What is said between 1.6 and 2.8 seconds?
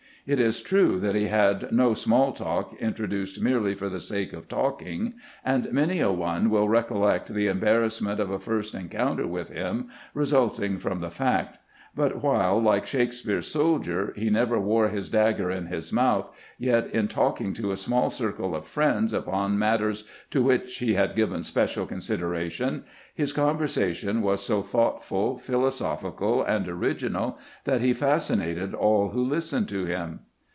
no" small talk"